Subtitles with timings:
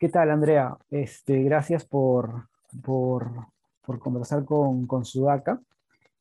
[0.00, 0.78] ¿Qué tal, Andrea?
[0.90, 2.48] Este, gracias por,
[2.82, 3.30] por,
[3.84, 5.60] por conversar con, con Sudaca.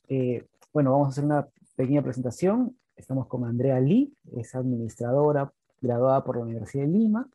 [0.09, 2.75] Eh, bueno, vamos a hacer una pequeña presentación.
[2.97, 7.29] Estamos con Andrea Lee, es administradora graduada por la Universidad de Lima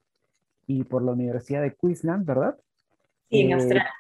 [0.67, 2.59] y por la Universidad de Queensland, ¿verdad?
[3.31, 3.91] Sí, en eh, Australia.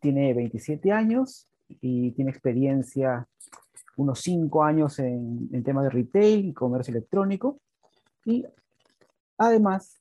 [0.00, 3.28] tiene 27 años y tiene experiencia
[3.96, 7.60] unos 5 años en, en temas de retail y comercio electrónico.
[8.24, 8.44] Y
[9.38, 10.00] además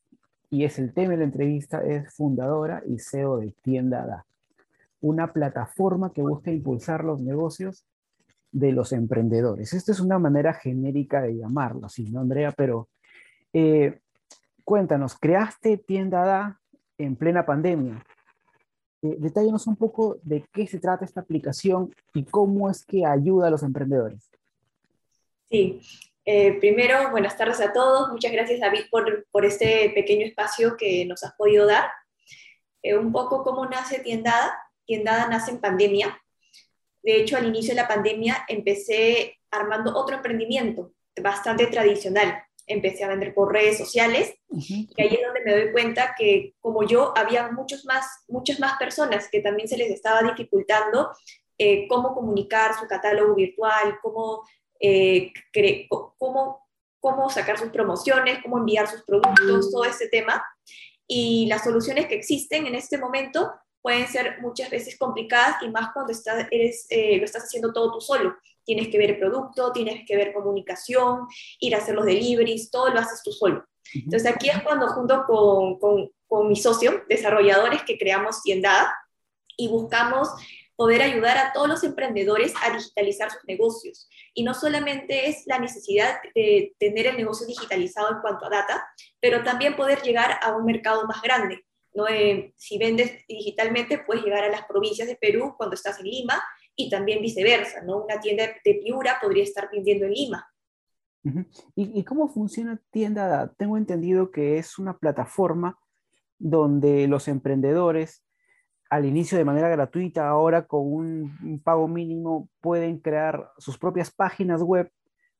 [0.49, 4.25] y es el tema de la entrevista, es fundadora y CEO de Tienda Da,
[5.01, 7.85] una plataforma que busca impulsar los negocios
[8.51, 9.73] de los emprendedores.
[9.73, 12.51] Esta es una manera genérica de llamarlo, ¿sí, no, Andrea?
[12.51, 12.87] Pero
[13.53, 13.99] eh,
[14.63, 16.59] cuéntanos, creaste Tienda Da
[16.97, 18.03] en plena pandemia.
[19.01, 23.47] Eh, detállanos un poco de qué se trata esta aplicación y cómo es que ayuda
[23.47, 24.31] a los emprendedores.
[25.49, 25.79] Sí,
[26.25, 28.09] eh, primero, buenas tardes a todos.
[28.11, 31.91] Muchas gracias, David, por, por este pequeño espacio que nos has podido dar.
[32.81, 34.57] Eh, un poco cómo nace Tiendada.
[34.85, 36.19] Tiendada nace en pandemia.
[37.03, 42.43] De hecho, al inicio de la pandemia empecé armando otro emprendimiento bastante tradicional.
[42.67, 46.83] Empecé a vender por redes sociales y ahí es donde me doy cuenta que como
[46.83, 51.11] yo había muchos más, muchas más personas que también se les estaba dificultando
[51.59, 54.43] eh, cómo comunicar su catálogo virtual, cómo
[54.85, 56.67] eh, cómo,
[56.99, 60.43] cómo sacar sus promociones, cómo enviar sus productos, todo ese tema.
[61.07, 65.93] Y las soluciones que existen en este momento pueden ser muchas veces complicadas y más
[65.93, 68.35] cuando estás, eres, eh, lo estás haciendo todo tú solo.
[68.63, 71.27] Tienes que ver el producto, tienes que ver comunicación,
[71.59, 73.63] ir a hacer los deliveries, todo lo haces tú solo.
[73.93, 78.91] Entonces aquí es cuando junto con, con, con mi socio, desarrolladores, que creamos Tiendada
[79.55, 80.29] y buscamos
[80.75, 84.09] poder ayudar a todos los emprendedores a digitalizar sus negocios.
[84.33, 88.85] Y no solamente es la necesidad de tener el negocio digitalizado en cuanto a data,
[89.19, 91.65] pero también poder llegar a un mercado más grande.
[91.93, 92.07] ¿no?
[92.07, 96.43] Eh, si vendes digitalmente, puedes llegar a las provincias de Perú cuando estás en Lima
[96.75, 97.81] y también viceversa.
[97.83, 98.03] ¿no?
[98.03, 100.47] Una tienda de Piura podría estar vendiendo en Lima.
[101.75, 103.51] ¿Y, ¿Y, cómo funciona Tienda?
[103.57, 105.79] Tengo entendido que es una plataforma
[106.37, 108.24] donde los emprendedores
[108.89, 114.61] al inicio de manera gratuita, ahora con un, pago mínimo pueden crear sus propias páginas
[114.61, 114.91] web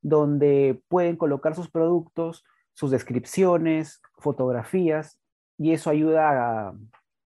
[0.02, 5.20] donde pueden colocar sus productos, sus descripciones, fotografías,
[5.58, 6.74] y eso ayuda a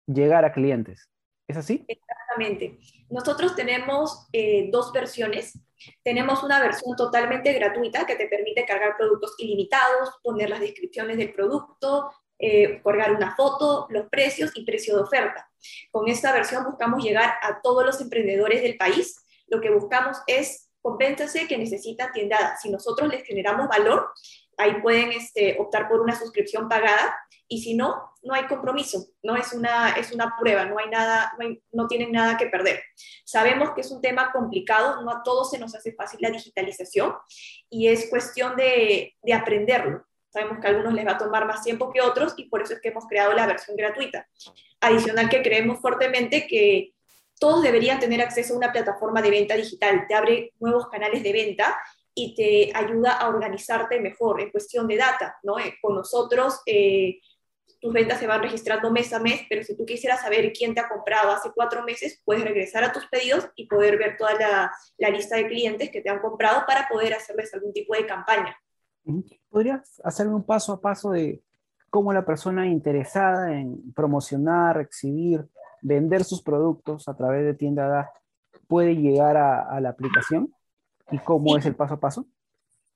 [0.07, 1.11] llegar a clientes.
[1.49, 1.85] ¿Es así?
[1.89, 2.79] Exactamente.
[3.09, 5.59] Nosotros tenemos eh, dos versiones.
[6.05, 11.33] Tenemos una versión totalmente gratuita que te permite cargar productos ilimitados, poner las descripciones del
[11.33, 15.51] producto, eh, colgar una foto, los precios y precio de oferta.
[15.91, 19.23] Con esta versión buscamos llegar a todos los emprendedores del país.
[19.47, 22.57] Lo que buscamos es, convéntanse que necesitan tiendada.
[22.57, 24.11] Si nosotros les generamos valor,
[24.57, 27.15] ahí pueden este, optar por una suscripción pagada
[27.47, 31.33] y si no, no hay compromiso, no es una, es una prueba, no hay nada,
[31.39, 32.81] no, no, tienen nada que perder.
[33.25, 37.15] Sabemos que es un tema complicado, no a todos se nos hace fácil la digitalización
[37.69, 40.07] y es cuestión de, de aprenderlo.
[40.31, 42.75] Sabemos que a algunos les va a tomar más tiempo que otros y por eso
[42.75, 44.29] es que hemos creado la versión gratuita.
[44.81, 46.95] Adicional que creemos fuertemente que
[47.39, 50.05] todos deberían tener acceso a una plataforma de venta digital.
[50.07, 51.77] Te abre nuevos canales de venta
[52.15, 55.37] y te ayuda a organizarte mejor en cuestión de data.
[55.43, 55.59] ¿no?
[55.59, 57.19] Eh, con nosotros eh,
[57.81, 60.81] tus ventas se van registrando mes a mes, pero si tú quisieras saber quién te
[60.81, 64.73] ha comprado hace cuatro meses, puedes regresar a tus pedidos y poder ver toda la,
[64.99, 68.57] la lista de clientes que te han comprado para poder hacerles algún tipo de campaña.
[69.51, 71.43] ¿Podrías hacerme un paso a paso de
[71.91, 75.45] cómo la persona interesada en promocionar, exhibir,
[75.83, 78.13] vender sus productos a través de Tienda Da
[78.69, 80.55] puede llegar a, la aplicación?
[81.11, 82.27] ¿Y cómo es el paso a paso?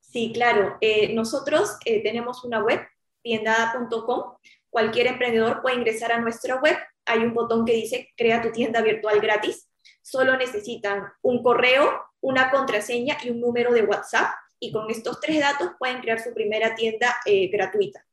[0.00, 0.76] Sí, claro.
[0.80, 2.80] Eh, nosotros eh, tenemos una web,
[3.22, 4.34] tiendada.com.
[4.70, 6.76] Cualquier emprendedor puede ingresar a nuestra web.
[7.06, 9.68] Hay un botón que dice Crea tu tienda virtual gratis.
[10.02, 14.28] Solo necesitan un correo, una contraseña y un número de WhatsApp
[14.64, 18.04] y con estos tres datos pueden crear su primera tienda eh, gratuita.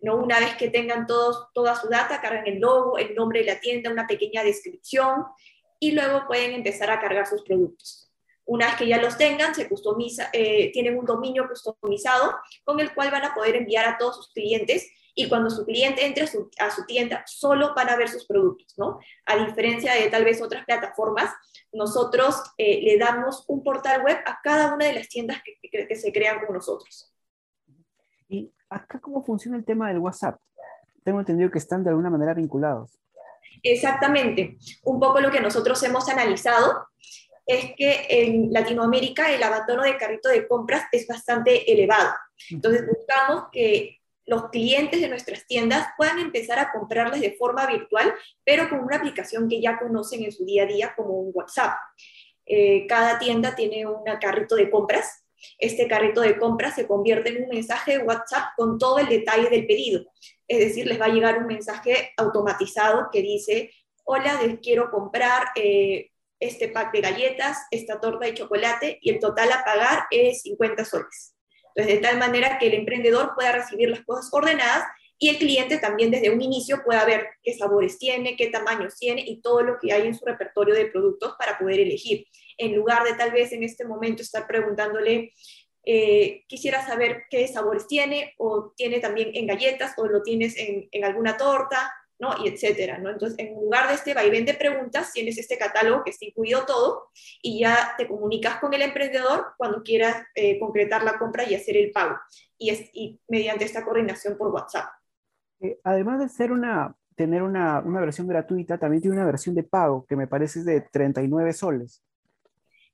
[0.00, 0.16] ¿no?
[0.16, 3.60] Una vez que tengan todos, toda su data, cargan el logo, el nombre de la
[3.60, 5.24] tienda, una pequeña descripción
[5.78, 8.10] y luego pueden empezar a cargar sus productos.
[8.44, 12.34] Una vez que ya los tengan, se customiza, eh, tienen un dominio customizado
[12.64, 16.04] con el cual van a poder enviar a todos sus clientes y cuando su cliente
[16.04, 19.00] entre a su, a su, tienda, solo van a ver sus productos, ¿no?
[19.24, 21.32] A diferencia de tal vez otras plataformas,
[21.72, 25.96] nosotros eh, le damos un portal web a cada una de las tiendas que, que,
[25.96, 27.10] se crean con nosotros.
[28.28, 30.38] ¿Y acá cómo funciona el tema del WhatsApp?
[31.02, 33.00] Tengo entendido que están de alguna manera vinculados.
[33.62, 34.58] Exactamente.
[34.84, 36.88] Un poco lo que nosotros hemos analizado
[37.46, 42.12] es que en Latinoamérica el abandono de carrito de compras es bastante elevado.
[42.50, 48.12] Entonces buscamos que los clientes de nuestras tiendas puedan empezar a comprarles de forma virtual,
[48.44, 51.74] pero con una aplicación que ya conocen en su día a día como un WhatsApp.
[52.44, 55.24] Eh, cada tienda tiene un carrito de compras.
[55.58, 59.48] Este carrito de compras se convierte en un mensaje de WhatsApp con todo el detalle
[59.48, 60.04] del pedido.
[60.48, 63.70] Es decir, les va a llegar un mensaje automatizado que dice,
[64.04, 69.52] hola, quiero comprar eh, este pack de galletas, esta torta de chocolate y el total
[69.52, 71.35] a pagar es 50 soles.
[71.76, 74.84] Entonces, de tal manera que el emprendedor pueda recibir las cosas ordenadas
[75.18, 79.22] y el cliente también desde un inicio pueda ver qué sabores tiene, qué tamaños tiene
[79.26, 82.26] y todo lo que hay en su repertorio de productos para poder elegir.
[82.56, 85.34] En lugar de tal vez en este momento estar preguntándole,
[85.84, 90.88] eh, quisiera saber qué sabores tiene o tiene también en galletas o lo tienes en,
[90.90, 92.34] en alguna torta ¿no?
[92.42, 93.10] Y etcétera, ¿no?
[93.10, 97.10] Entonces, en lugar de este vaivén de preguntas, tienes este catálogo que está incluido todo
[97.42, 101.76] y ya te comunicas con el emprendedor cuando quieras eh, concretar la compra y hacer
[101.76, 102.16] el pago.
[102.56, 104.86] Y, es, y mediante esta coordinación por WhatsApp.
[105.60, 109.62] Eh, además de ser una, tener una, una, versión gratuita, también tiene una versión de
[109.62, 112.02] pago que me parece de 39 soles.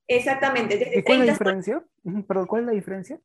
[0.09, 0.79] Exactamente.
[0.79, 1.85] Desde ¿Cuál es la diferencia?
[2.27, 3.21] Perdón, ¿cuál es la diferencia?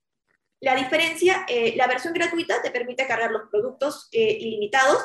[0.59, 4.97] La diferencia, eh, la versión gratuita te permite cargar los productos ilimitados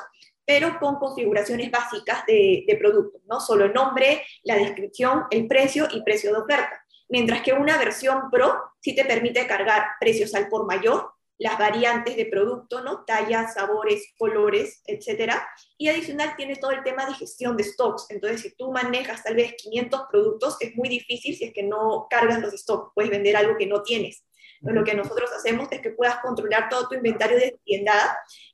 [0.44, 3.40] pero con configuraciones básicas de, de producto, ¿no?
[3.40, 6.84] Solo el nombre, la descripción, el precio y precio de oferta.
[7.08, 12.16] Mientras que una versión Pro sí te permite cargar precios al por mayor, las variantes
[12.16, 13.04] de producto, ¿no?
[13.04, 15.46] Tallas, sabores, colores, etcétera.
[15.76, 18.06] Y adicional tiene todo el tema de gestión de stocks.
[18.10, 22.06] Entonces, si tú manejas tal vez 500 productos, es muy difícil si es que no
[22.08, 22.92] cargas los stocks.
[22.94, 24.24] Puedes vender algo que no tienes
[24.70, 27.92] lo que nosotros hacemos es que puedas controlar todo tu inventario de tienda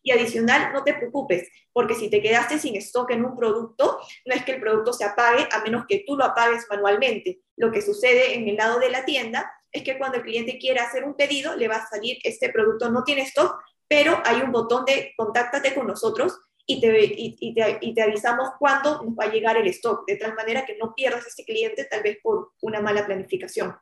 [0.02, 4.34] y adicional, no te preocupes, porque si te quedaste sin stock en un producto, no
[4.34, 7.40] es que el producto se apague a menos que tú lo apagues manualmente.
[7.56, 10.84] Lo que sucede en el lado de la tienda es que cuando el cliente quiera
[10.84, 14.52] hacer un pedido, le va a salir este producto no tiene stock, pero hay un
[14.52, 19.24] botón de contáctate con nosotros y te, y, te, y te, avisamos cuándo nos va
[19.24, 22.52] a llegar el stock, de tal manera que no pierdas este cliente tal vez por
[22.60, 23.74] una mala planificación.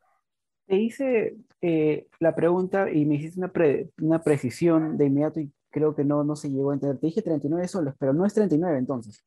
[0.67, 3.53] Te hice eh, la pregunta y me hiciste una,
[4.01, 6.99] una, precisión de inmediato y creo que no, no se llegó a entender.
[6.99, 9.25] Te dije 39 soles, pero no es 39 entonces.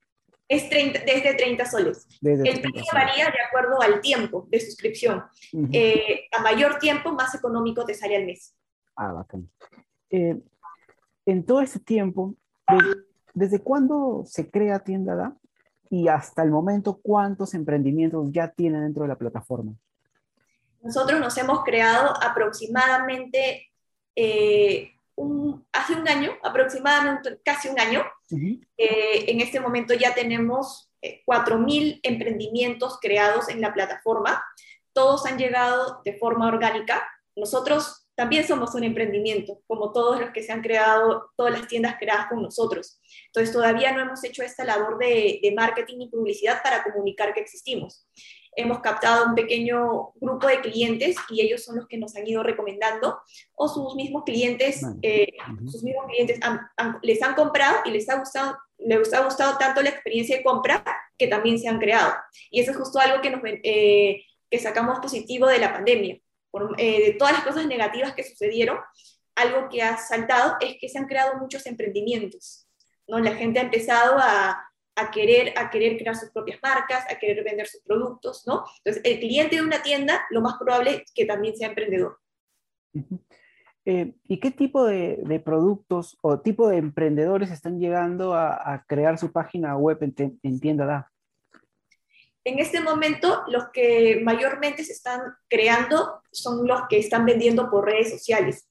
[0.49, 2.07] Es 30, desde 30 soles.
[2.23, 5.23] el precio varía de acuerdo al tiempo de suscripción.
[5.71, 8.55] Eh, a mayor tiempo, más económico te sale al mes.
[8.95, 9.47] Ah, bacán.
[10.09, 10.41] Eh,
[11.27, 12.35] en todo ese tiempo,
[13.35, 15.37] ¿desde cuándo se crea Tienda Da?
[15.91, 19.73] Y hasta el momento, ¿cuántos emprendimientos ya tienen dentro de la plataforma?
[20.81, 23.69] Nosotros nos hemos creado aproximadamente
[24.15, 24.93] eh,
[25.73, 28.05] hace un año, aproximadamente casi un año.
[28.77, 34.43] Eh, en este momento ya tenemos 4.000 eh, emprendimientos creados en la plataforma.
[34.93, 37.07] Todos han llegado de forma orgánica.
[37.35, 41.95] Nosotros también somos un emprendimiento, como todos los que se han creado, todas las tiendas
[41.97, 42.99] creadas con nosotros.
[43.27, 47.39] Entonces todavía no hemos hecho esta labor de, de marketing y publicidad para comunicar que
[47.39, 48.05] existimos
[48.55, 52.43] hemos captado un pequeño grupo de clientes y ellos son los que nos han ido
[52.43, 53.19] recomendando
[53.55, 55.33] o sus mismos clientes, eh,
[55.65, 56.39] sus mismos clientes
[57.01, 60.83] les han comprado y les ha, gustado, les ha gustado tanto la experiencia de compra
[61.17, 62.13] que también se han creado.
[62.49, 66.19] Y eso es justo algo que, nos, eh, que sacamos positivo de la pandemia.
[66.77, 68.79] Eh, de todas las cosas negativas que sucedieron,
[69.35, 72.67] algo que ha saltado es que se han creado muchos emprendimientos.
[73.07, 73.19] ¿no?
[73.19, 74.68] La gente ha empezado a,
[74.99, 78.63] a querer, a querer crear sus propias marcas, a querer vender sus productos, ¿no?
[78.83, 82.19] Entonces, el cliente de una tienda, lo más probable es que también sea emprendedor.
[83.85, 89.31] Eh, ¿Y qué tipo de, productos o tipo de emprendedores están llegando a, crear su
[89.31, 91.11] página web en, en Tienda Da?
[92.43, 97.85] En este momento, los que mayormente se están creando son los que están vendiendo por
[97.85, 98.68] redes sociales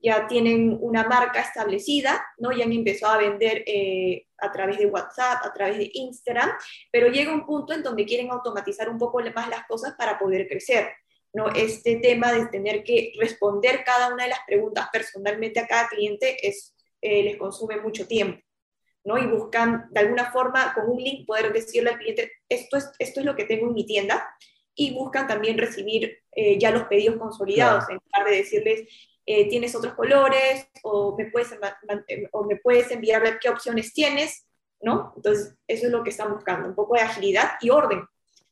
[0.00, 2.52] ya tienen una marca establecida, ¿no?
[2.52, 6.50] Ya han empezado a vender eh, a través de WhatsApp, a través de Instagram,
[6.92, 10.46] pero llega un punto en donde quieren automatizar un poco más las cosas para poder
[10.46, 10.88] crecer,
[11.32, 11.48] ¿no?
[11.48, 16.46] Este tema de tener que responder cada una de las preguntas personalmente a cada cliente
[16.46, 18.40] es, eh, les consume mucho tiempo,
[19.04, 19.18] ¿no?
[19.18, 23.20] Y buscan de alguna forma con un link poder decirle al cliente, esto es, esto
[23.20, 24.28] es lo que tengo en mi tienda,
[24.80, 28.88] y buscan también recibir eh, ya los pedidos consolidados, en lugar de decirles,
[29.30, 31.50] eh, tienes otros colores o me, puedes,
[32.32, 34.46] o me puedes enviar ver qué opciones tienes,
[34.80, 35.12] ¿no?
[35.16, 38.06] Entonces, eso es lo que están buscando, un poco de agilidad y orden,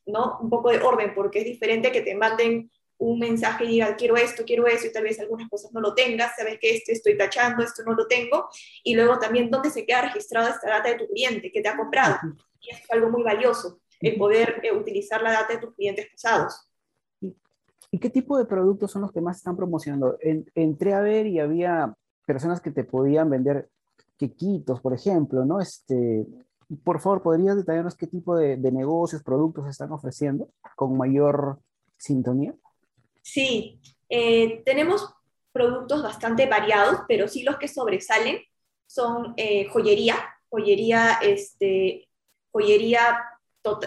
[0.05, 0.37] ¿no?
[0.39, 2.69] Un poco de orden, porque es diferente que te manden
[2.99, 5.95] un mensaje y digan, quiero esto, quiero eso, y tal vez algunas cosas no lo
[5.95, 8.47] tengas, sabes que este estoy tachando, esto no lo tengo,
[8.83, 11.75] y luego también dónde se queda registrada esta data de tu cliente que te ha
[11.75, 12.19] comprado.
[12.61, 16.69] Y es algo muy valioso, el poder eh, utilizar la data de tus clientes pasados.
[17.91, 20.17] ¿Y qué tipo de productos son los que más están promocionando?
[20.55, 21.93] entré a ver y había
[22.25, 23.69] personas que te podían vender
[24.17, 25.61] quequitos, por ejemplo, ¿no?
[25.61, 26.27] Este,
[26.83, 31.59] por favor, ¿podrías detallarnos qué tipo de, negocios, productos están ofreciendo con mayor
[31.97, 32.53] sintonía?
[33.21, 33.79] Sí,
[34.09, 35.13] eh, tenemos
[35.53, 38.39] productos bastante variados, pero sí los que sobresalen
[38.85, 40.15] son eh, joyería,
[40.49, 42.07] joyería, este,
[42.51, 43.17] joyería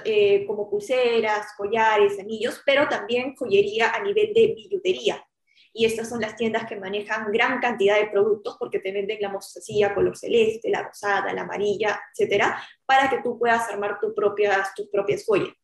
[0.04, 5.24] eh, como pulseras, collares, anillos, pero también joyería a nivel de billutería.
[5.72, 9.28] Y estas son las tiendas que manejan gran cantidad de productos porque te venden la
[9.28, 14.74] mostacilla color celeste, la rosada, la amarilla, etcétera, para que tú puedas armar tus propias,
[14.74, 15.54] tus propias joyas.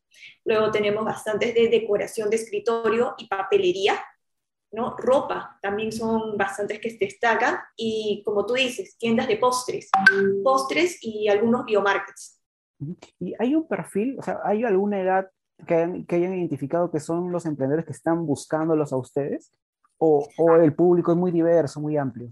[0.45, 4.01] Luego tenemos bastantes de decoración de escritorio y papelería,
[4.71, 4.95] ¿no?
[4.97, 7.59] Ropa, también son bastantes que destacan.
[7.75, 9.89] Y como tú dices, tiendas de postres,
[10.43, 12.36] postres y algunos biomarkets.
[13.19, 15.29] ¿Y hay un perfil, o sea, hay alguna edad
[15.65, 19.51] que hayan, que hayan identificado que son los emprendedores que están buscándolos a ustedes?
[19.97, 22.31] ¿O, o el público es muy diverso, muy amplio?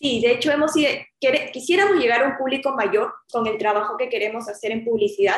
[0.00, 0.72] Sí, de hecho hemos,
[1.52, 5.36] quisiéramos llegar a un público mayor con el trabajo que queremos hacer en publicidad,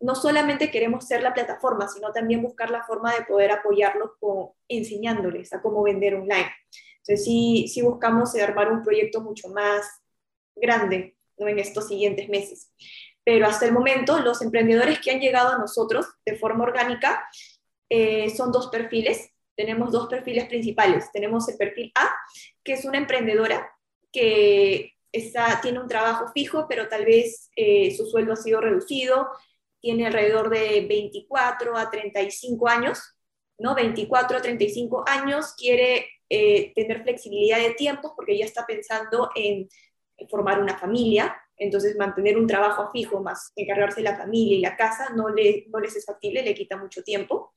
[0.00, 4.50] no solamente queremos ser la plataforma, sino también buscar la forma de poder apoyarlos con,
[4.68, 6.50] enseñándoles a cómo vender online.
[6.98, 9.86] Entonces, sí, sí buscamos armar un proyecto mucho más
[10.54, 12.72] grande en estos siguientes meses.
[13.28, 17.28] Pero hasta el momento, los emprendedores que han llegado a nosotros de forma orgánica
[17.90, 19.34] eh, son dos perfiles.
[19.54, 21.12] Tenemos dos perfiles principales.
[21.12, 22.08] Tenemos el perfil A,
[22.64, 23.70] que es una emprendedora
[24.10, 29.28] que está, tiene un trabajo fijo, pero tal vez eh, su sueldo ha sido reducido,
[29.78, 32.98] tiene alrededor de 24 a 35 años,
[33.58, 33.74] ¿no?
[33.74, 39.68] 24 a 35 años, quiere eh, tener flexibilidad de tiempos porque ya está pensando en,
[40.30, 44.76] formar una familia, entonces mantener un trabajo fijo más encargarse de la familia y la
[44.76, 47.54] casa no, le, no les es factible, le quita mucho tiempo.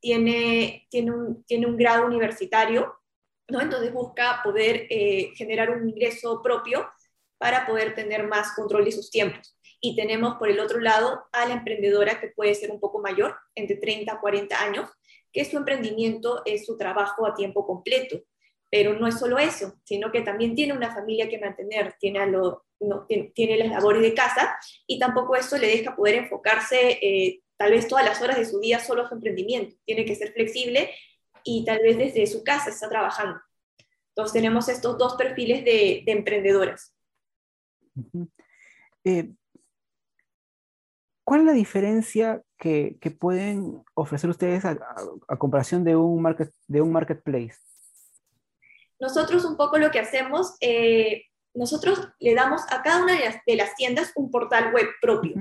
[0.00, 2.94] Tiene, tiene, un, tiene un grado universitario,
[3.48, 3.60] ¿no?
[3.60, 6.88] entonces busca poder eh, generar un ingreso propio
[7.38, 9.56] para poder tener más control de sus tiempos.
[9.80, 13.36] Y tenemos por el otro lado a la emprendedora que puede ser un poco mayor,
[13.56, 14.88] entre 30 a 40 años,
[15.32, 18.22] que su emprendimiento es su trabajo a tiempo completo.
[18.70, 22.64] Pero no es solo eso, sino que también tiene una familia que mantener, tiene, lo,
[22.82, 27.72] no, tiene, las labores de casa y tampoco eso le deja poder enfocarse eh, tal
[27.72, 29.76] vez todas las horas de su día solo a su emprendimiento.
[29.84, 30.90] Tiene que ser flexible
[31.44, 33.40] y tal vez desde su casa está trabajando.
[34.08, 36.94] Entonces tenemos estos dos perfiles de, emprendedoras.
[41.24, 44.76] ¿Cuál es la diferencia que, pueden ofrecer ustedes a,
[45.38, 47.56] comparación de un, market, de un marketplace?
[49.00, 51.24] Nosotros un poco lo que hacemos, eh,
[51.54, 55.34] nosotros le damos a cada una de las, tiendas un portal web propio,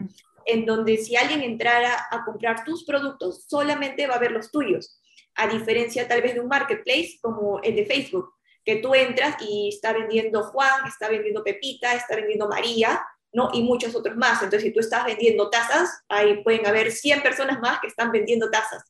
[0.45, 4.99] en donde si alguien entrara a comprar tus productos, solamente va a ver los tuyos,
[5.35, 9.69] a diferencia tal vez de un marketplace como el de Facebook, que tú entras y
[9.69, 13.01] está vendiendo Juan, está vendiendo Pepita, está vendiendo María,
[13.33, 13.49] ¿no?
[13.53, 14.43] Y muchos otros más.
[14.43, 18.49] Entonces, si tú estás vendiendo tazas, ahí pueden haber 100 personas más que están vendiendo
[18.49, 18.83] tazas.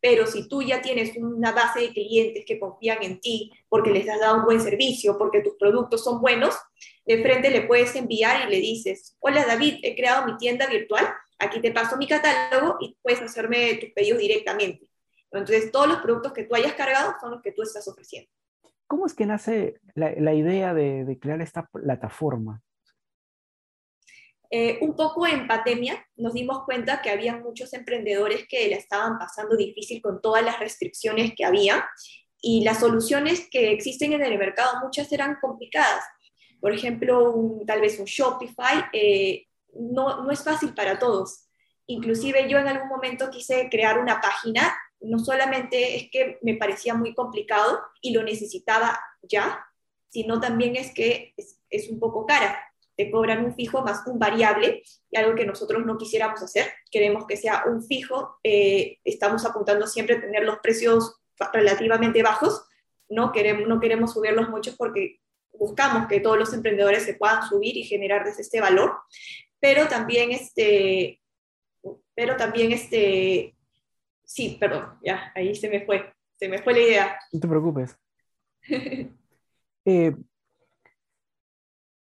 [0.00, 4.08] Pero si tú ya tienes una base de clientes que confían en ti porque les
[4.08, 6.54] has dado un buen servicio, porque tus productos son buenos,
[7.04, 11.06] de frente le puedes enviar y le dices, hola David, he creado mi tienda virtual,
[11.38, 14.88] aquí te paso mi catálogo y puedes hacerme tus pedidos directamente.
[15.30, 18.30] Entonces, todos los productos que tú hayas cargado son los que tú estás ofreciendo.
[18.86, 22.62] ¿Cómo es que nace la, idea de crear esta plataforma?
[24.52, 29.16] Eh, un poco en pandemia nos dimos cuenta que había muchos emprendedores que la estaban
[29.16, 31.88] pasando difícil con todas las restricciones que había
[32.42, 36.02] y las soluciones que existen en el mercado muchas eran complicadas.
[36.60, 41.46] Por ejemplo, tal vez un Shopify eh, no, no es fácil para todos.
[41.86, 46.94] Inclusive yo en algún momento quise crear una página, no solamente es que me parecía
[46.94, 49.64] muy complicado y lo necesitaba ya,
[50.08, 52.58] sino también es que es, es un poco cara
[53.00, 56.66] te cobran un fijo más un variable, y algo que nosotros no quisiéramos hacer.
[56.90, 61.16] Queremos que sea un fijo, eh, estamos apuntando siempre a tener los precios
[61.54, 62.62] relativamente bajos,
[63.08, 65.20] no queremos, no queremos subirlos mucho porque
[65.54, 68.92] buscamos que todos los emprendedores se puedan subir y generar desde este valor,
[69.58, 71.22] pero también este,
[72.14, 73.56] pero también este,
[74.24, 77.18] sí, perdón, ya, ahí se me fue, se me fue la idea.
[77.32, 77.98] No te preocupes.
[79.86, 80.14] eh,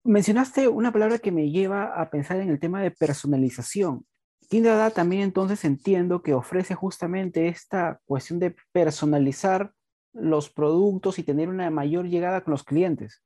[0.05, 4.07] mencionaste una palabra que me lleva a pensar en el tema de personalización.
[4.49, 9.73] Tienda también entonces entiendo que ofrece justamente esta cuestión de personalizar
[10.13, 13.23] los productos y tener una mayor llegada con los clientes.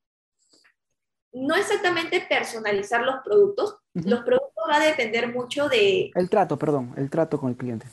[1.33, 3.79] No exactamente personalizar los productos.
[3.95, 6.11] Los productos va a depender mucho de...
[6.15, 7.87] El trato, perdón, el trato con el cliente.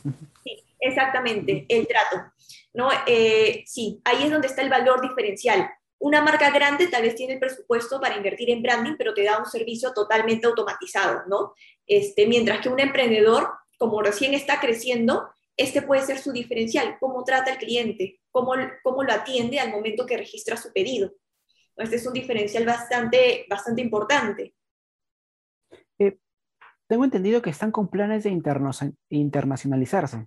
[0.44, 2.32] Sí, exactamente, el trato.
[2.74, 2.90] ¿no?
[3.08, 5.70] Eh, sí, ahí es donde está el valor diferencial
[6.01, 9.38] Una marca grande tal vez tiene el presupuesto para invertir en branding, pero te da
[9.38, 11.53] un servicio totalmente automatizado, ¿no?
[11.86, 17.24] Este, mientras que un emprendedor, como recién está creciendo, este puede ser su diferencial, cómo
[17.24, 21.13] trata al cliente, cómo, cómo lo atiende al momento que registra su pedido.
[21.75, 24.55] Este es un diferencial bastante, bastante importante.
[26.00, 26.17] Eh,
[26.88, 28.31] tengo entendido que están con planes de
[29.10, 30.25] internacionalizarse.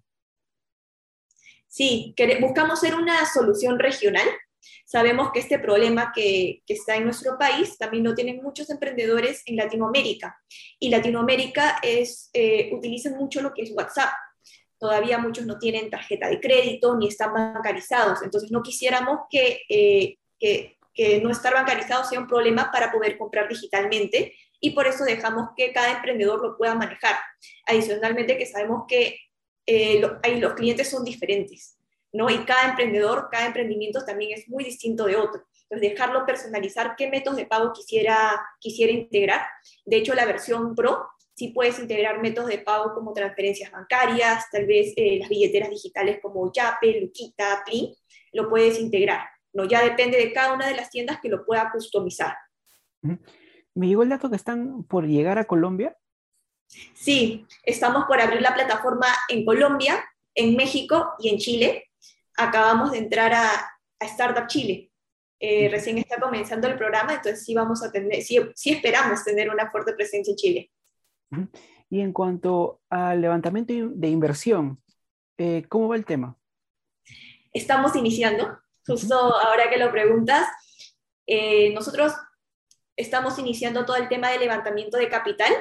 [1.66, 4.28] Sí, buscamos ser una solución regional
[4.84, 9.56] Sabemos que este problema que, está en nuestro país también lo tienen muchos emprendedores en
[9.56, 10.36] Latinoamérica.
[10.78, 14.12] Y Latinoamérica es, eh, utilizan mucho lo que es WhatsApp.
[14.78, 18.22] Todavía muchos no tienen tarjeta de crédito ni están bancarizados.
[18.22, 23.18] Entonces no quisiéramos que, eh, que, que no estar bancarizados sea un problema para poder
[23.18, 27.16] comprar digitalmente y por eso dejamos que cada emprendedor lo pueda manejar.
[27.66, 29.18] Adicionalmente que sabemos que
[29.66, 31.76] eh, los clientes son diferentes.
[32.14, 32.30] ¿No?
[32.30, 35.44] Y cada emprendedor, cada emprendimiento también es muy distinto de otro.
[35.68, 39.44] Entonces, dejarlo personalizar qué métodos de pago quisiera, quisiera integrar.
[39.84, 44.64] De hecho, la versión Pro sí puedes integrar métodos de pago como transferencias bancarias, tal
[44.66, 47.92] vez eh, las billeteras digitales como Yape, Luquita, Plin,
[48.32, 49.26] lo puedes integrar.
[49.52, 49.64] ¿no?
[49.64, 52.36] Ya depende de cada una de las tiendas que lo pueda customizar.
[53.74, 55.96] Me llegó el dato que están por llegar a Colombia.
[56.94, 60.04] Sí, estamos por abrir la plataforma en Colombia,
[60.36, 61.90] en México y en Chile
[62.36, 64.90] acabamos de entrar a, Startup Chile.
[65.40, 69.70] Eh, recién está comenzando el programa, entonces sí vamos a tener, sí, esperamos tener una
[69.70, 70.72] fuerte presencia en Chile.
[71.88, 74.82] Y en cuanto al levantamiento de inversión,
[75.38, 76.36] eh, ¿cómo va el tema?
[77.52, 80.46] Estamos iniciando, justo ahora que lo preguntas,
[81.26, 82.12] eh, nosotros
[82.96, 85.52] estamos iniciando todo el tema de levantamiento de capital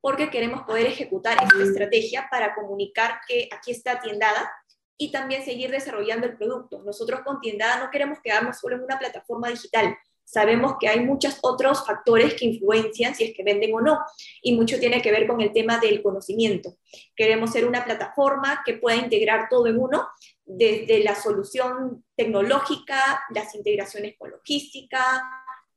[0.00, 4.50] porque queremos poder ejecutar esta estrategia para comunicar que aquí está tiendada,
[4.98, 6.82] y también seguir desarrollando el producto.
[6.82, 9.96] Nosotros con Tiendada no queremos quedarnos solo en una plataforma digital.
[10.24, 13.98] Sabemos que hay muchos otros factores que influencian si es que venden o no,
[14.42, 16.76] y mucho tiene que ver con el tema del conocimiento.
[17.16, 20.06] Queremos ser una plataforma que pueda integrar todo en uno,
[20.44, 25.22] desde la solución tecnológica, las integraciones con logística,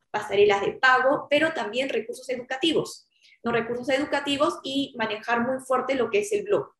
[0.10, 3.08] pasarelas de pago, pero también recursos educativos.
[3.44, 6.72] No recursos educativos y manejar muy fuerte lo que es el blog.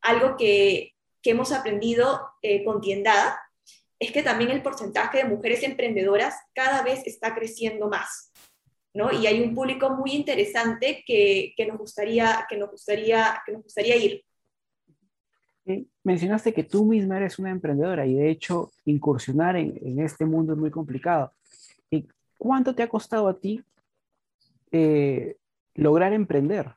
[0.00, 3.40] Algo que que hemos aprendido eh, con Tiendada
[3.98, 8.32] es que también el porcentaje de mujeres emprendedoras cada vez está creciendo más.
[8.94, 9.12] ¿no?
[9.12, 13.62] Y hay un público muy interesante que, que nos, gustaría, que, nos, gustaría, que nos
[13.62, 14.24] gustaría ir.
[16.02, 20.54] Mencionaste que tú misma eres una emprendedora y de hecho incursionar en, en este mundo
[20.54, 21.32] es muy complicado.
[21.90, 23.62] ¿Y cuánto te ha costado a ti
[24.72, 25.36] eh,
[25.74, 26.74] lograr emprender?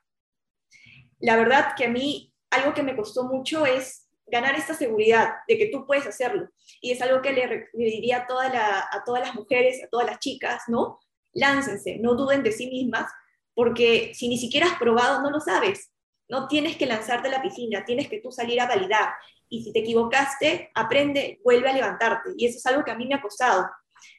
[1.18, 5.58] La verdad que a mí algo que me costó mucho es ganar esta seguridad de
[5.58, 6.48] que tú puedes hacerlo.
[6.80, 10.18] Y es algo que le, diría a, toda a todas las mujeres, a todas las
[10.18, 10.98] chicas, ¿no?
[11.32, 13.10] Láncense, no duden de sí mismas,
[13.54, 15.90] porque si ni siquiera has probado, no lo sabes.
[16.28, 19.14] No tienes que lanzarte a la piscina, tienes que tú salir a validar.
[19.48, 22.30] Y si te equivocaste, aprende, vuelve a levantarte.
[22.36, 23.66] Y eso es algo que a mí me ha costado.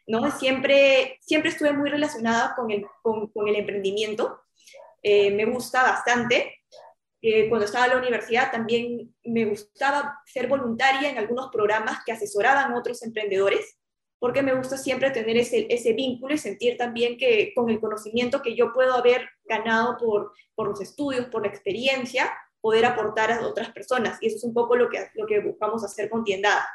[0.07, 0.31] ¿no?
[0.31, 4.39] Siempre, siempre estuve muy relacionada con el, con, el emprendimiento.
[5.01, 6.53] Eh, me gusta bastante
[7.49, 12.71] cuando estaba en la universidad también me gustaba ser voluntaria en algunos programas que asesoraban
[12.71, 13.77] a otros emprendedores,
[14.19, 18.55] porque me gusta siempre tener ese, vínculo y sentir también que con el conocimiento que
[18.55, 23.71] yo puedo haber ganado por, por los estudios, por la experiencia, poder aportar a otras
[23.71, 24.17] personas.
[24.21, 26.67] Y eso es un poco lo que, lo que buscamos hacer con Tiendada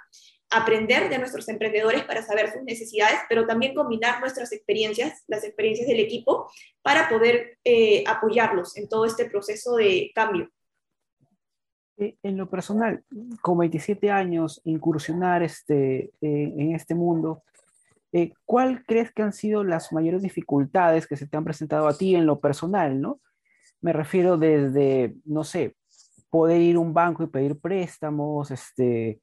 [0.50, 5.86] aprender de nuestros emprendedores para saber sus necesidades, pero también combinar nuestras experiencias, las experiencias
[5.86, 6.50] del equipo,
[6.82, 10.50] para poder eh, apoyarlos en todo este proceso de cambio.
[11.98, 13.04] Eh, en lo personal,
[13.40, 17.42] con 27 años, incursionar este, en este mundo,
[18.12, 21.96] eh, ¿cuál crees que han sido las mayores dificultades que se te han presentado a
[21.96, 23.20] ti en lo personal, no?
[23.80, 25.76] Me refiero desde, no sé,
[26.28, 29.20] poder ir a un banco y pedir préstamos, este,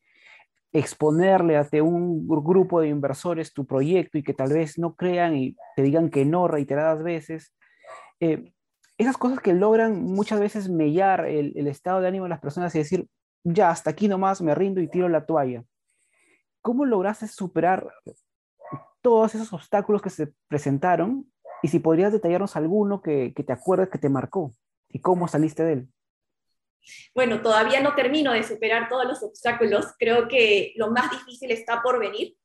[0.77, 5.55] exponerle ante un grupo de inversores tu proyecto y que tal vez no crean y
[5.75, 7.53] te digan que no reiteradas veces.
[8.19, 8.53] Eh,
[8.99, 12.75] esas cosas que logran muchas veces mellar el, el, estado de ánimo de las personas
[12.75, 13.07] y decir,
[13.43, 15.63] ya, hasta aquí nomás me rindo y tiro la toalla.
[16.61, 17.87] ¿Cómo lograste superar
[19.01, 21.31] todos esos obstáculos que se presentaron?
[21.63, 24.53] Y si podrías detallarnos alguno que, que te acuerdes que te marcó
[24.89, 25.89] y cómo saliste de él.
[27.13, 29.85] Bueno, todavía no termino de superar todos los obstáculos.
[29.97, 32.35] Creo que lo más difícil está por venir.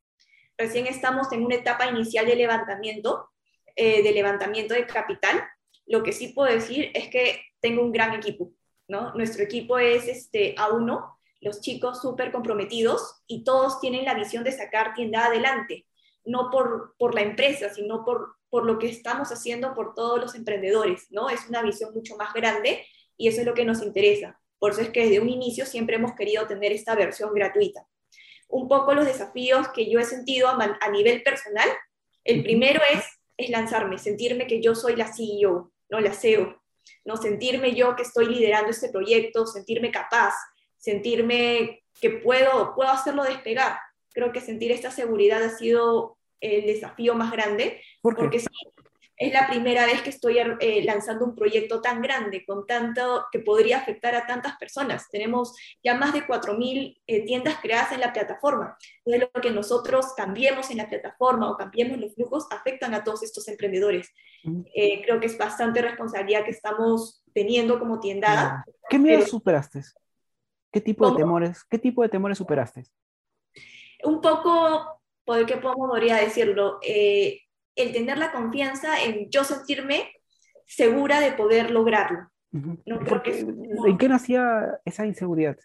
[0.57, 3.31] Recién estamos en una etapa inicial de levantamiento,
[3.76, 5.42] eh, de levantamiento de capital.
[5.87, 8.52] Lo que sí puedo decir es que tengo un gran equipo.
[8.88, 9.12] ¿no?
[9.14, 14.52] Nuestro equipo es este, A1, los chicos súper comprometidos y todos tienen la visión de
[14.52, 15.87] sacar tienda adelante.
[16.24, 20.37] no por, por la empresa, sino por, por lo que estamos haciendo por todos los
[20.37, 21.28] emprendedores, ¿no?
[21.28, 24.40] Es una visión mucho más grande y eso es lo que nos interesa.
[24.59, 27.87] Por eso es que desde un inicio siempre hemos querido tener esta versión gratuita.
[28.48, 31.68] Un poco los desafíos que yo he sentido a, nivel personal,
[32.25, 33.05] el primero es,
[33.37, 36.62] es lanzarme, sentirme que yo soy la CEO, no la CEO,
[37.05, 40.35] no sentirme yo que estoy liderando este proyecto, sentirme capaz,
[40.77, 43.79] sentirme que puedo, puedo hacerlo despegar.
[44.12, 48.48] Creo que sentir esta seguridad ha sido el desafío más grande, porque sí,
[49.22, 53.38] es la primera vez que estoy eh, lanzando un proyecto tan grande, con tanto que
[53.38, 55.08] podría afectar a tantas personas.
[55.11, 58.76] Tenemos ya más de 4.000 eh, tiendas creadas en la plataforma.
[59.04, 63.22] Entonces, lo que nosotros cambiemos en la plataforma o cambiemos los flujos afectan a todos
[63.22, 64.12] estos emprendedores.
[64.74, 68.64] Eh, creo que es bastante responsabilidad que estamos teniendo como tiendada.
[68.88, 69.82] ¿Qué miedo superaste?
[70.72, 71.62] ¿Qué tipo de temores?
[71.70, 72.82] ¿Qué tipo de temores superaste?
[74.02, 77.41] Un poco poder que podría decirlo, eh,
[77.76, 80.12] el tener la confianza en yo sentirme
[80.66, 82.30] segura de poder lograrlo.
[82.50, 85.56] no, que, ¿En qué nacía esa inseguridad?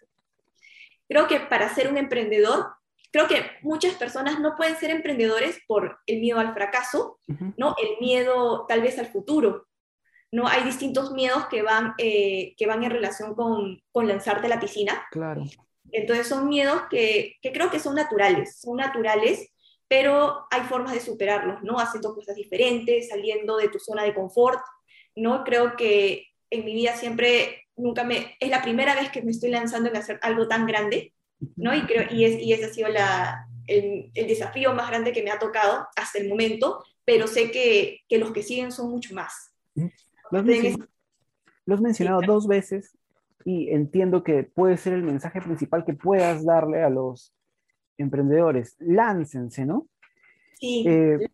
[1.08, 2.66] Creo que para ser un emprendedor,
[3.12, 7.18] creo que muchas personas no pueden ser emprendedores por el miedo al fracaso,
[7.56, 7.74] ¿no?
[7.82, 9.66] El miedo tal vez al futuro.
[10.30, 10.46] ¿no?
[10.46, 14.60] Hay distintos miedos que van, eh, que van en relación con, con lanzarte a la
[14.60, 15.06] piscina.
[15.10, 15.44] Claro.
[15.92, 19.50] Entonces son miedos que, creo que son naturales, son naturales,
[19.88, 21.78] pero hay formas de superarlos, ¿no?
[21.78, 24.60] Haciendo cosas diferentes, saliendo de tu zona de confort,
[25.16, 25.44] ¿no?
[25.44, 29.50] Creo que en mi vida siempre, nunca me, es la primera vez que me estoy
[29.50, 31.14] lanzando en hacer algo tan grande,
[31.56, 31.74] ¿no?
[31.74, 35.30] Y, creo, y, es, y ese ha sido la, el, desafío más grande que me
[35.30, 39.54] ha tocado hasta el momento, pero sé que, que los que siguen son mucho más.
[40.30, 40.38] Lo
[41.74, 42.96] has, mencionado dos veces
[43.44, 47.32] y entiendo que puede ser el mensaje principal que puedas darle a los
[47.98, 48.76] emprendedores.
[48.78, 49.86] Láncense, ¿no?
[50.58, 51.28] Sí, eh,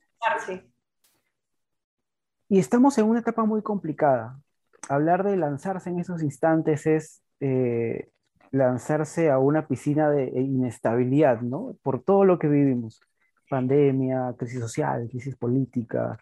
[2.48, 4.40] Y estamos en una etapa muy complicada.
[4.88, 8.10] Hablar de lanzarse en esos instantes es eh,
[8.50, 11.76] lanzarse a una piscina de inestabilidad, ¿no?
[11.82, 13.00] Por todo lo que vivimos.
[13.48, 16.18] Pandemia, crisis social, crisis política,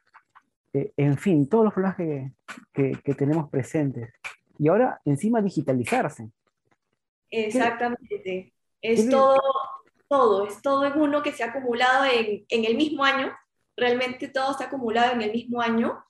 [0.72, 2.33] eh, en fin, todos los problemas que,
[3.05, 4.12] que tenemos presentes
[4.59, 6.31] y ahora encima digitalizarse.
[7.31, 8.52] Exactamente.
[8.81, 9.40] Es todo,
[10.12, 13.33] todo, es todo en uno que se ha acumulado en, en el mismo año.
[13.79, 16.05] Realmente todo se ha acumulado en el mismo año.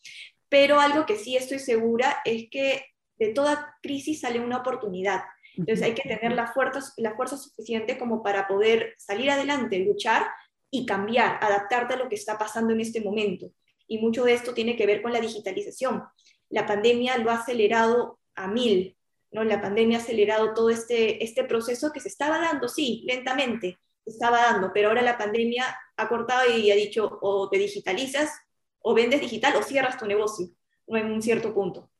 [0.48, 2.84] Pero algo que sí estoy segura es que
[3.16, 5.22] de toda crisis sale una oportunidad.
[5.56, 10.26] Entonces hay que tener la fuerza, la fuerza suficiente como para poder salir adelante, luchar
[10.68, 13.52] y cambiar, adaptarte a lo que está pasando en este momento.
[13.86, 16.02] Y mucho de esto tiene que ver con la digitalización.
[16.48, 18.96] La pandemia lo ha acelerado a mil.
[19.30, 19.44] ¿no?
[19.44, 24.42] La pandemia ha acelerado todo este, este proceso que se estaba dando, sí, lentamente, estaba
[24.42, 25.64] dando, pero ahora la pandemia
[25.96, 28.32] ha cortado y ha dicho o te digitalizas
[28.80, 30.48] o vendes digital o cierras tu negocio,
[30.88, 31.90] en un cierto punto.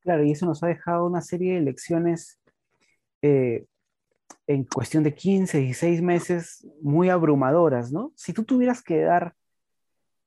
[0.00, 2.40] Claro, y eso nos ha dejado una serie de lecciones
[3.22, 3.64] eh,
[4.46, 8.12] en cuestión de 15, 16 meses muy abrumadoras, ¿no?
[8.14, 9.34] Si tú tuvieras que dar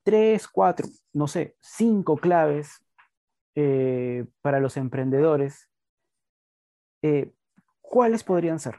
[0.03, 2.83] tres, cuatro, no sé, cinco claves
[3.55, 5.69] eh, para los emprendedores,
[7.01, 7.31] eh,
[7.81, 8.75] ¿cuáles podrían ser?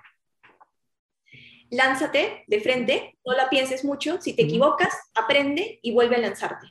[1.70, 6.66] Lánzate de frente, no la pienses mucho, si te equivocas, aprende y vuelve a lanzarte.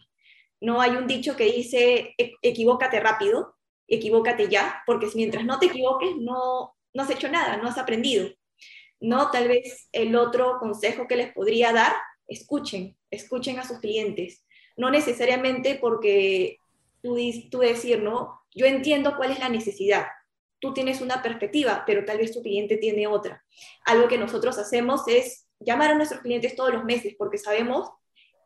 [0.61, 3.55] No hay un dicho que dice e-, equivócate rápido,
[3.87, 8.29] equivócate ya, porque mientras no te equivoques no, no has hecho nada, no has aprendido.
[8.99, 11.93] No, tal vez el otro consejo que les podría dar,
[12.27, 14.45] escuchen, escuchen a sus clientes.
[14.75, 16.57] No necesariamente porque
[17.01, 17.17] tú,
[17.49, 18.41] tú decir, ¿no?
[18.53, 20.07] Yo entiendo cuál es la necesidad.
[20.59, 23.43] Tú tienes una perspectiva, pero tal vez tu cliente tiene otra.
[23.85, 27.89] Algo que nosotros hacemos es llamar a nuestros clientes todos los meses porque sabemos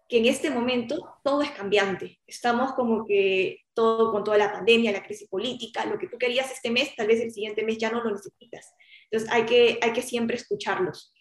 [0.08, 2.20] que en este momento todo es cambiante.
[2.28, 6.52] Estamos como que todo con toda la pandemia, la crisis política, lo que tú querías
[6.52, 8.74] este mes, tal vez el siguiente mes ya no lo necesitas.
[9.10, 11.14] Entonces hay que, hay que siempre escucharlos.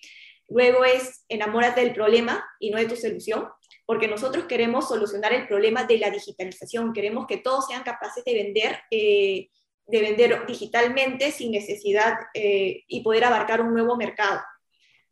[0.49, 3.49] Luego es enamórate del problema y no de tu solución
[3.87, 8.35] porque nosotros queremos solucionar el problema de la digitalización, queremos que todos sean capaces de
[8.35, 9.49] vender, eh,
[9.93, 14.41] de vender digitalmente sin necesidad eh, y poder abarcar un nuevo mercado.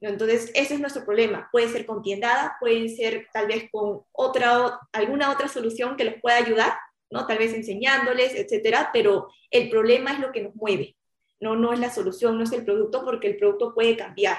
[0.00, 1.48] Entonces, ese es nuestro problema.
[1.52, 6.20] Puede ser con tiendada, puede ser tal vez con otra, alguna otra solución que les
[6.20, 6.72] pueda ayudar,
[7.10, 7.26] ¿no?
[7.26, 10.96] tal vez enseñándoles, etcétera, pero el problema es lo que nos mueve
[11.40, 14.36] no, no es la solución, no es el producto, porque el producto puede cambiar.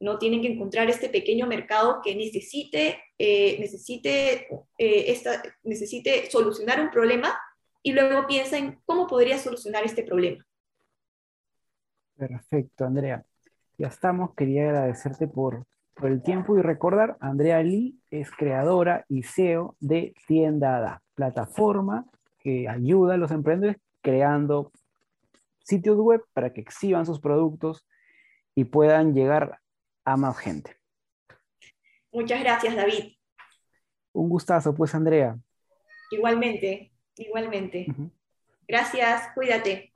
[0.00, 6.80] No tienen que encontrar este pequeño mercado que necesite, eh, necesite, eh, esta, necesite solucionar
[6.80, 7.36] un problema
[7.84, 10.44] y luego piensa en cómo podría solucionar este problema.
[12.16, 13.24] Perfecto, Andrea.
[13.78, 14.34] Ya estamos.
[14.34, 20.14] Quería agradecerte por por el tiempo y recordar, Andrea Lee es creadora y CEO de
[20.26, 22.06] Tiendada, plataforma
[22.40, 24.72] que ayuda a los emprendedores creando
[25.62, 27.86] sitios web para que exhiban sus productos
[28.54, 29.60] y puedan llegar
[30.04, 30.76] a más gente.
[32.12, 33.12] Muchas gracias, David.
[34.12, 35.38] Un gustazo, pues, Andrea.
[36.10, 37.86] Igualmente, igualmente.
[38.66, 39.92] Gracias, cuídate.